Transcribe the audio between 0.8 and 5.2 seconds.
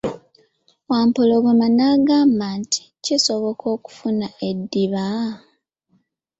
Wampologoma n'agamba nti, kisoboka okufuna eddiba?